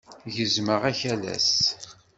Gezmeɣ 0.33 0.81
akalas. 0.91 1.53